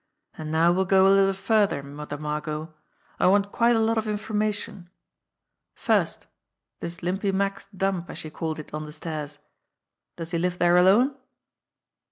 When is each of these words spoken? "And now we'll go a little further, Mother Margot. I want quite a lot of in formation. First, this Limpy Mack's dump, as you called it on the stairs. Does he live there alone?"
"And 0.35 0.51
now 0.51 0.71
we'll 0.71 0.85
go 0.85 1.05
a 1.05 1.13
little 1.13 1.31
further, 1.31 1.83
Mother 1.83 2.17
Margot. 2.17 2.73
I 3.19 3.27
want 3.27 3.51
quite 3.51 3.75
a 3.75 3.79
lot 3.79 3.99
of 3.99 4.07
in 4.07 4.17
formation. 4.17 4.89
First, 5.75 6.25
this 6.79 7.03
Limpy 7.03 7.31
Mack's 7.31 7.67
dump, 7.67 8.09
as 8.09 8.23
you 8.23 8.31
called 8.31 8.57
it 8.57 8.73
on 8.73 8.87
the 8.87 8.93
stairs. 8.93 9.37
Does 10.17 10.31
he 10.31 10.39
live 10.39 10.57
there 10.57 10.75
alone?" 10.75 11.15